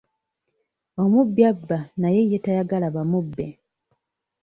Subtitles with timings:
[1.03, 3.47] Omubbi abba naye ye tayagala bamubbe.